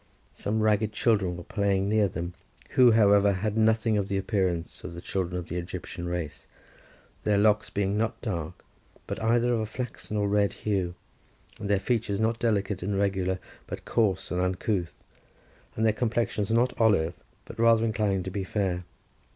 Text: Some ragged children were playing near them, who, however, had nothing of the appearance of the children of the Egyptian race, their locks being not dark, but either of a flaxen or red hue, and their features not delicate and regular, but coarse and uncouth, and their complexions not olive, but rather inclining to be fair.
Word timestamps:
Some 0.33 0.61
ragged 0.63 0.93
children 0.93 1.37
were 1.37 1.43
playing 1.43 1.87
near 1.87 2.07
them, 2.07 2.33
who, 2.71 2.93
however, 2.93 3.33
had 3.33 3.55
nothing 3.55 3.99
of 3.99 4.07
the 4.07 4.17
appearance 4.17 4.83
of 4.83 4.95
the 4.95 4.99
children 4.99 5.37
of 5.37 5.47
the 5.47 5.57
Egyptian 5.57 6.07
race, 6.07 6.47
their 7.23 7.37
locks 7.37 7.69
being 7.69 7.99
not 7.99 8.19
dark, 8.19 8.65
but 9.05 9.21
either 9.21 9.53
of 9.53 9.59
a 9.59 9.67
flaxen 9.67 10.17
or 10.17 10.27
red 10.27 10.53
hue, 10.53 10.95
and 11.59 11.69
their 11.69 11.77
features 11.77 12.19
not 12.19 12.39
delicate 12.39 12.81
and 12.81 12.97
regular, 12.97 13.37
but 13.67 13.85
coarse 13.85 14.31
and 14.31 14.41
uncouth, 14.41 15.03
and 15.75 15.85
their 15.85 15.93
complexions 15.93 16.49
not 16.49 16.73
olive, 16.81 17.21
but 17.45 17.59
rather 17.59 17.85
inclining 17.85 18.23
to 18.23 18.31
be 18.31 18.43
fair. 18.43 18.85